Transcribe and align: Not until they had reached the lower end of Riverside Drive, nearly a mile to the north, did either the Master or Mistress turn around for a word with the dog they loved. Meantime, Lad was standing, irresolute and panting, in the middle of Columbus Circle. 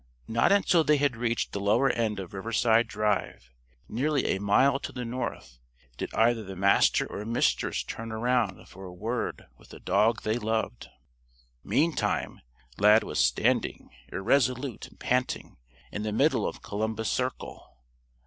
Not 0.27 0.51
until 0.51 0.83
they 0.83 0.97
had 0.97 1.15
reached 1.15 1.51
the 1.51 1.59
lower 1.59 1.91
end 1.91 2.19
of 2.19 2.33
Riverside 2.33 2.87
Drive, 2.87 3.51
nearly 3.87 4.25
a 4.25 4.39
mile 4.39 4.79
to 4.79 4.91
the 4.91 5.05
north, 5.05 5.59
did 5.95 6.11
either 6.15 6.43
the 6.43 6.55
Master 6.55 7.05
or 7.05 7.23
Mistress 7.23 7.83
turn 7.83 8.11
around 8.11 8.67
for 8.67 8.85
a 8.85 8.91
word 8.91 9.45
with 9.59 9.69
the 9.69 9.79
dog 9.79 10.23
they 10.23 10.39
loved. 10.39 10.89
Meantime, 11.63 12.41
Lad 12.79 13.03
was 13.03 13.19
standing, 13.19 13.91
irresolute 14.11 14.87
and 14.87 14.99
panting, 14.99 15.57
in 15.91 16.01
the 16.01 16.11
middle 16.11 16.47
of 16.47 16.63
Columbus 16.63 17.11
Circle. 17.11 17.77